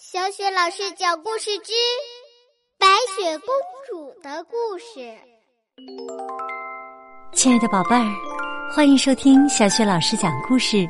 [0.00, 1.72] 小雪老师讲故事之
[2.78, 3.48] 《白雪公
[3.84, 5.00] 主的故事》。
[7.32, 8.06] 亲爱的宝贝儿，
[8.72, 10.88] 欢迎收听小雪老师讲故事，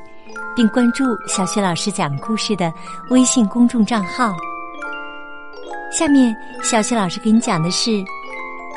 [0.55, 2.71] 并关注小雪老师讲故事的
[3.09, 4.37] 微信公众账号。
[5.91, 7.89] 下面，小雪老师给你讲的是《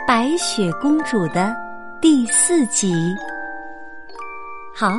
[0.07, 1.54] 白雪公主》的
[2.02, 2.93] 第四集。
[4.73, 4.93] 好，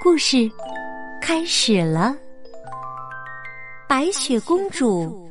[0.00, 0.48] 故事
[1.20, 2.14] 开始了。
[3.90, 5.28] 白雪公主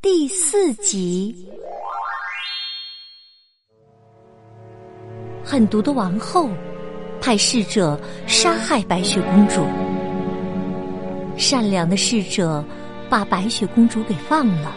[0.00, 1.46] 第四集，
[5.44, 6.48] 狠毒的王后
[7.20, 9.62] 派侍者杀害白雪公主，
[11.36, 12.64] 善良的侍者
[13.10, 14.74] 把白雪公主给放了。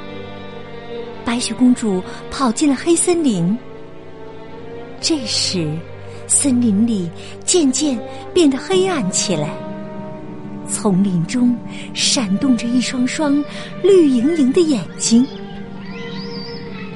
[1.23, 3.57] 白雪公主跑进了黑森林，
[4.99, 5.73] 这时
[6.27, 7.09] 森林里
[7.45, 7.97] 渐渐
[8.33, 9.70] 变得黑暗起来。
[10.71, 11.55] 丛林中
[11.93, 13.43] 闪动着一双双
[13.83, 15.27] 绿莹莹的眼睛，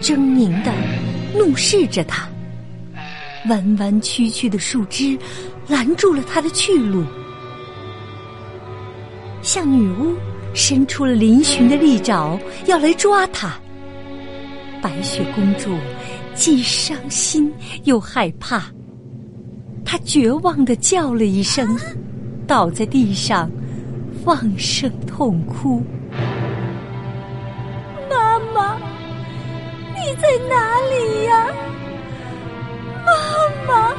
[0.01, 0.71] 狰狞的
[1.37, 2.27] 怒视着他。
[3.49, 5.15] 弯弯曲曲的树枝
[5.67, 7.03] 拦住了他的去路，
[9.43, 10.15] 向女巫
[10.53, 13.53] 伸出了嶙峋的利爪，要来抓他。
[14.81, 15.77] 白雪公主
[16.33, 17.51] 既伤心
[17.83, 18.63] 又害怕，
[19.83, 21.77] 她绝望的叫了一声，
[22.47, 23.47] 倒在地上。
[24.25, 25.83] 放声痛哭，
[28.09, 28.75] 妈妈，
[29.93, 31.53] 你在哪里呀？
[33.05, 33.13] 妈
[33.67, 33.93] 妈，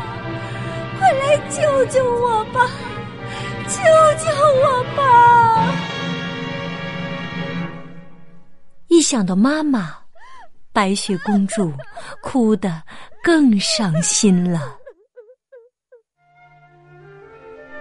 [0.99, 2.69] 快来救救我吧！
[3.69, 3.79] 救
[4.19, 4.29] 救
[4.65, 5.73] 我吧！
[8.89, 9.95] 一想到妈妈，
[10.73, 11.73] 白雪公主
[12.21, 12.83] 哭得
[13.23, 14.77] 更伤心了。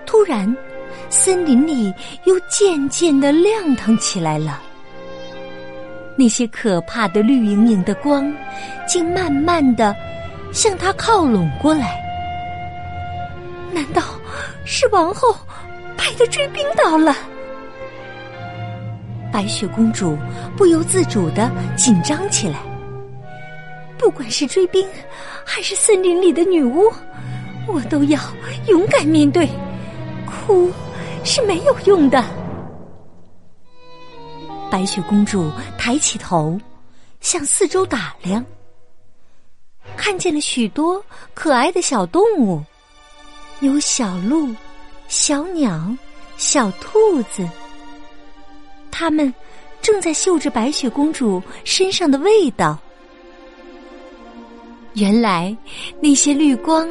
[0.05, 0.55] 突然。
[1.09, 1.93] 森林里
[2.25, 4.61] 又渐渐的亮堂起来了，
[6.17, 8.31] 那些可怕的绿莹莹的光，
[8.87, 9.95] 竟慢慢的
[10.51, 11.99] 向他靠拢过来。
[13.71, 14.01] 难道
[14.65, 15.35] 是王后
[15.97, 17.15] 派的追兵到了？
[19.31, 20.17] 白雪公主
[20.55, 22.59] 不由自主的紧张起来。
[23.97, 24.85] 不管是追兵，
[25.43, 26.91] 还是森林里的女巫，
[27.67, 28.19] 我都要
[28.67, 29.49] 勇敢面对。
[30.25, 30.71] 哭。
[31.25, 32.23] 是没有用的。
[34.69, 36.57] 白雪公主抬起头，
[37.19, 38.45] 向四周打量，
[39.97, 41.03] 看见了许多
[41.33, 42.63] 可爱的小动物，
[43.61, 44.53] 有小鹿、
[45.07, 45.91] 小鸟、
[46.37, 47.47] 小兔子，
[48.91, 49.33] 它们
[49.81, 52.77] 正在嗅着白雪公主身上的味道。
[54.93, 55.55] 原来
[56.01, 56.87] 那些绿光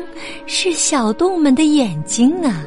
[0.46, 2.62] 是小动物们的眼睛啊！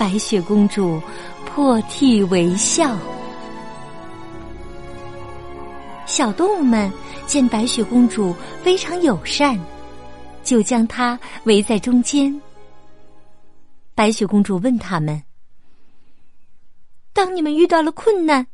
[0.00, 0.98] 白雪公主
[1.44, 2.96] 破涕为笑，
[6.06, 6.90] 小动物们
[7.26, 9.60] 见白雪公主非常友善，
[10.42, 12.34] 就将她围在中间。
[13.94, 15.22] 白雪公主问他们
[17.12, 18.46] ：“当你们遇到了困难，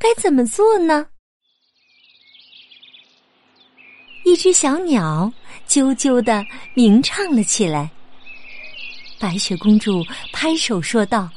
[0.00, 1.06] 该怎么做呢？”
[4.26, 5.32] 一只小鸟
[5.68, 6.44] 啾啾的
[6.74, 7.88] 鸣唱了起来。
[9.18, 11.28] 白雪公主拍手说道：“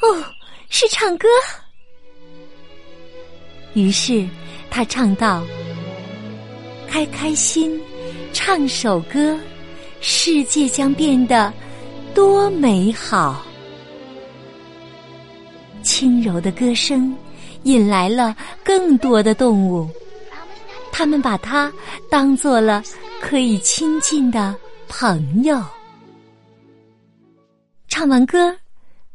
[0.00, 0.24] 哦，
[0.70, 1.28] 是唱歌。”
[3.74, 4.26] 于是
[4.70, 5.44] 她唱道
[6.88, 7.78] ：“开开心，
[8.32, 9.38] 唱首歌，
[10.00, 11.52] 世界将变得
[12.14, 13.42] 多美好。”
[15.82, 17.14] 轻柔的歌声
[17.62, 18.34] 引来了
[18.64, 19.88] 更多的动物，
[20.90, 21.72] 他们把它
[22.10, 22.82] 当做了
[23.20, 24.54] 可以亲近的
[24.88, 25.62] 朋友。
[27.98, 28.54] 唱完歌，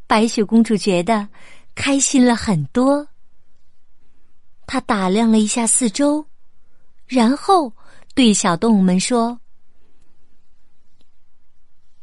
[0.08, 1.28] 白雪公主觉得
[1.76, 3.08] 开心了很多。
[4.66, 6.26] 她打量了一下四周，
[7.06, 7.72] 然后
[8.16, 9.40] 对小动物们说：“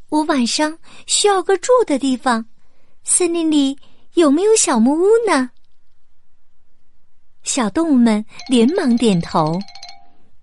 [0.07, 2.45] 我晚上需要个住的地方，
[3.03, 3.77] 森林里
[4.13, 5.51] 有没有小木屋呢？”
[7.43, 9.59] 小动物们连忙点头。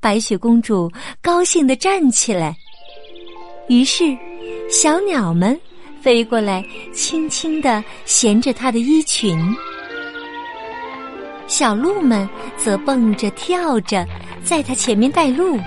[0.00, 0.93] 白雪公主
[1.23, 2.55] 高兴的站起来，
[3.71, 4.05] 于是
[4.71, 5.59] 小鸟们。
[6.06, 9.37] 飞过来，轻轻地衔着他的衣裙。
[11.49, 14.06] 小鹿们则蹦着跳着，
[14.44, 15.58] 在他前面带路。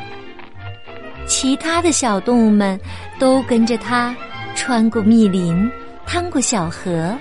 [1.27, 2.79] 其他的小动物们
[3.19, 4.15] 都跟着他
[4.55, 5.69] 穿过密林，
[6.07, 7.13] 趟过小河，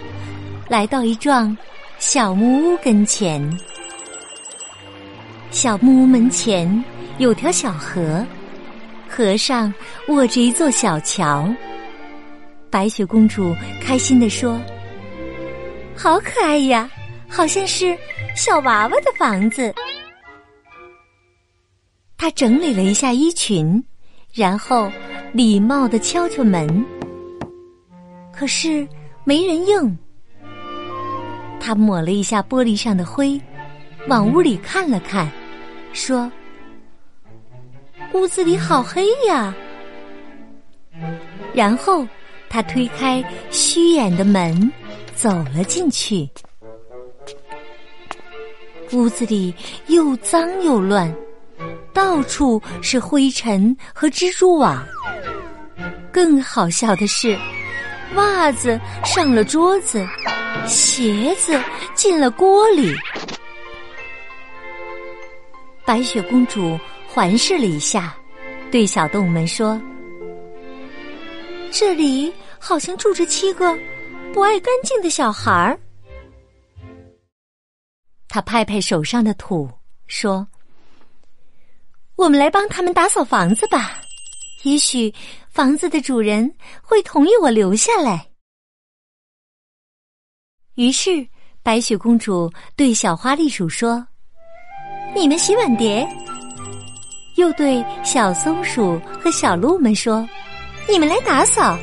[0.68, 1.56] 来到一幢
[1.98, 3.42] 小木屋跟前。
[5.50, 6.84] 小木屋门前
[7.18, 8.24] 有条小河，
[9.08, 9.74] 河上
[10.06, 11.52] 卧着一座小桥。
[12.70, 14.60] 白雪公主开心地说
[15.96, 16.90] ：“好可爱呀，
[17.28, 17.96] 好像是
[18.34, 19.74] 小娃娃的房子。
[22.16, 23.82] 她整理了一下衣裙，
[24.32, 24.90] 然后
[25.32, 26.84] 礼貌的敲敲门，
[28.32, 28.86] 可是
[29.24, 29.98] 没人应。
[31.60, 33.40] 他抹了一下玻璃上的灰，
[34.06, 35.28] 往屋里看了看，
[35.92, 36.30] 说
[38.14, 39.54] ：“屋子里好黑呀。”
[41.52, 42.06] 然后
[42.48, 44.72] 他推开虚掩的门，
[45.14, 46.28] 走了进去。
[48.92, 49.54] 屋子里
[49.86, 51.14] 又脏又乱。
[51.92, 54.86] 到处是灰尘和蜘蛛网。
[56.12, 57.36] 更好笑的是，
[58.14, 60.06] 袜子上了桌子，
[60.64, 61.60] 鞋子
[61.94, 62.94] 进了锅里。
[65.84, 66.78] 白雪公主
[67.08, 68.14] 环视了一下，
[68.70, 69.80] 对小动物们说
[71.72, 73.76] ：“这里好像住着七个
[74.32, 75.78] 不爱干净的小孩儿。”
[78.28, 79.70] 他拍拍手上的土，
[80.06, 80.46] 说。
[82.16, 84.00] 我们来帮他们打扫房子吧，
[84.64, 85.14] 也许
[85.50, 86.52] 房子的主人
[86.82, 88.26] 会同意我留下来。
[90.74, 91.26] 于是，
[91.62, 94.04] 白雪公主对小花栗鼠说
[95.14, 96.04] ：“你们洗碗碟。”
[97.36, 100.28] 又对小松鼠和小鹿们说
[100.90, 101.78] ：“你们来打扫。”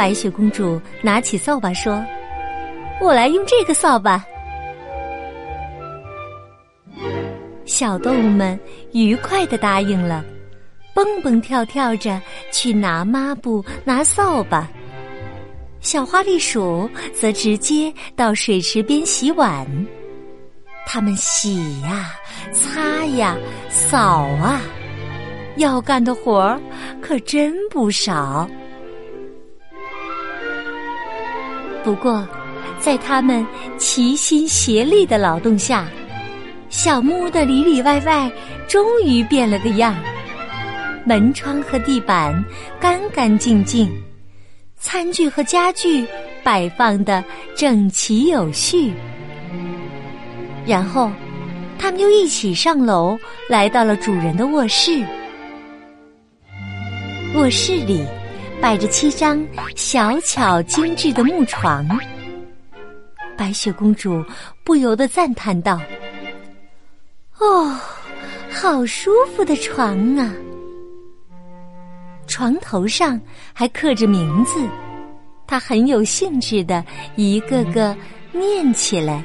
[0.00, 2.02] 白雪公主拿起扫把说
[3.02, 4.24] ：“我来用这个扫把。”
[7.66, 8.58] 小动物们
[8.92, 10.24] 愉快的答应了，
[10.94, 12.18] 蹦蹦跳跳着
[12.50, 14.66] 去拿抹布、拿扫把。
[15.80, 19.66] 小花栗鼠则直接到水池边洗碗。
[20.86, 22.14] 它们洗呀、
[22.54, 23.36] 擦呀、
[23.68, 24.62] 扫啊，
[25.56, 26.58] 要干的活儿
[27.02, 28.48] 可真不少。
[31.82, 32.26] 不过，
[32.78, 33.46] 在他们
[33.78, 35.86] 齐心协力的劳动下，
[36.68, 38.30] 小木屋的里里外外
[38.68, 39.96] 终于变了个样，
[41.04, 42.44] 门窗和地板
[42.78, 43.90] 干干净净，
[44.76, 46.06] 餐具和家具
[46.44, 47.24] 摆放的
[47.56, 48.92] 整齐有序。
[50.66, 51.10] 然后，
[51.78, 53.18] 他们又一起上楼，
[53.48, 55.02] 来到了主人的卧室。
[57.34, 58.04] 卧室里
[58.60, 61.86] 摆着七张小巧精致的木床，
[63.36, 64.22] 白雪公主
[64.62, 65.80] 不由得赞叹道。
[67.38, 67.74] 哦，
[68.50, 70.32] 好舒服的床啊！
[72.26, 73.18] 床头上
[73.54, 74.60] 还刻着名字，
[75.46, 76.84] 她很有兴致的
[77.16, 77.96] 一个个
[78.30, 79.24] 念起来：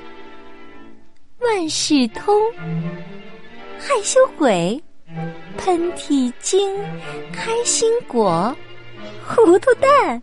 [1.42, 2.34] 万事通、
[3.78, 4.82] 害羞鬼、
[5.58, 6.74] 喷嚏精、
[7.34, 8.56] 开心果、
[9.28, 10.22] 糊涂蛋、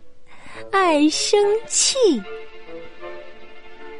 [0.71, 2.21] 爱生气。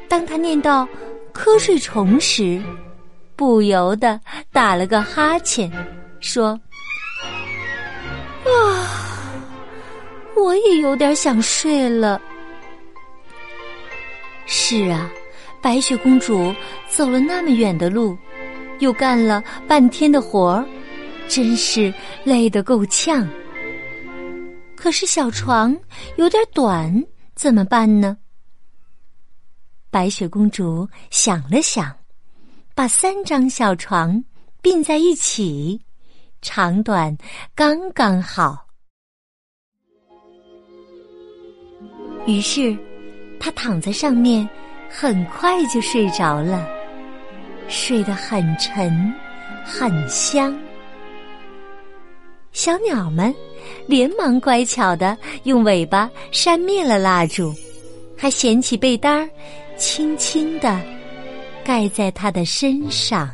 [0.08, 0.88] 当他念到
[1.32, 2.60] 瞌睡虫时，
[3.36, 4.18] 不由得
[4.52, 5.70] 打了个哈欠，
[6.20, 6.58] 说
[8.44, 9.34] ：“啊，
[10.36, 12.20] 我也有点想睡了。”
[14.46, 15.10] 是啊，
[15.60, 16.54] 白雪公主
[16.88, 18.16] 走了那么远的路，
[18.78, 20.64] 又干了半天的活儿，
[21.28, 21.92] 真是
[22.24, 23.28] 累得够呛。
[24.76, 25.76] 可是小床
[26.16, 27.04] 有点短，
[27.34, 28.16] 怎么办呢？
[29.90, 31.96] 白雪公主想了想。
[32.76, 34.24] 把三张小床
[34.60, 35.80] 并在一起，
[36.42, 37.16] 长短
[37.54, 38.66] 刚刚好。
[42.26, 42.76] 于是，
[43.38, 44.48] 她躺在上面，
[44.90, 46.66] 很快就睡着了，
[47.68, 49.14] 睡得很沉，
[49.64, 50.52] 很香。
[52.54, 53.34] 小鸟们
[53.84, 57.52] 连忙乖巧的用尾巴扇灭了蜡烛，
[58.16, 59.28] 还掀起被单儿，
[59.76, 60.80] 轻轻的。
[61.64, 63.28] 盖在他的身上。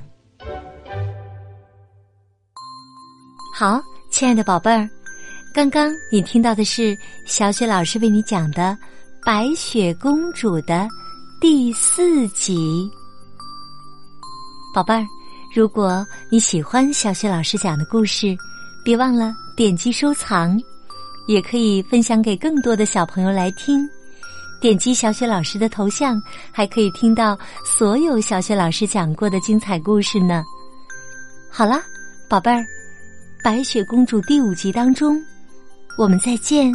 [3.55, 3.79] 好，
[4.11, 4.89] 亲爱的宝贝儿，
[5.53, 6.97] 刚刚你听到的是
[7.27, 8.77] 小雪老师为你讲的
[9.27, 10.89] 《白雪公主》的
[11.43, 12.91] 第四集。
[14.73, 15.05] 宝贝儿，
[15.55, 18.35] 如果你喜欢小雪老师讲的故事，
[18.83, 20.59] 别忘了点击收藏，
[21.27, 23.89] 也可以分享给更多的小朋友来听。
[24.61, 26.21] 点击小雪老师的头像，
[26.53, 30.45] 还可以听到所有小雪老师讲过的精彩故事呢。
[31.51, 31.81] 好了，
[32.29, 32.59] 宝贝儿，
[33.43, 35.19] 《白雪公主》第五集当中，
[35.97, 36.71] 我们再见。